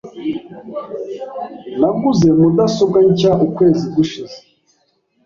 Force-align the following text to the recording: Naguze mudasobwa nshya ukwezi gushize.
Naguze 1.79 2.27
mudasobwa 2.39 2.99
nshya 3.09 3.31
ukwezi 3.45 3.85
gushize. 3.95 4.37